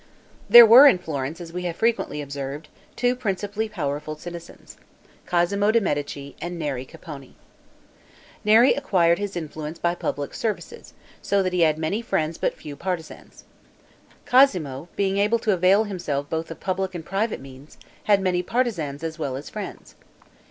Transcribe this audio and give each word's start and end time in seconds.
There 0.49 0.65
were 0.65 0.87
in 0.87 0.97
Florence, 0.97 1.39
as 1.39 1.53
we 1.53 1.61
have 1.65 1.75
frequently 1.75 2.23
observed, 2.23 2.69
two 2.95 3.15
principally 3.15 3.69
powerful 3.69 4.15
citizens, 4.17 4.77
Cosmo 5.27 5.69
de' 5.71 5.79
Medici 5.79 6.35
and 6.41 6.57
Neri 6.57 6.87
Capponi. 6.87 7.35
Neri 8.43 8.73
acquired 8.73 9.19
his 9.19 9.35
influence 9.35 9.77
by 9.77 9.93
public 9.93 10.33
services; 10.33 10.95
so 11.21 11.43
that 11.43 11.53
he 11.53 11.61
had 11.61 11.77
many 11.77 12.01
friends 12.01 12.39
but 12.39 12.55
few 12.55 12.75
partisans. 12.75 13.43
Cosmo, 14.25 14.89
being 14.95 15.19
able 15.19 15.37
to 15.37 15.51
avail 15.53 15.83
himself 15.83 16.27
both 16.31 16.49
of 16.49 16.59
public 16.59 16.95
and 16.95 17.05
private 17.05 17.39
means, 17.39 17.77
had 18.05 18.21
many 18.23 18.41
partisans 18.41 19.03
as 19.03 19.19
well 19.19 19.35
as 19.35 19.51
friends. 19.51 19.93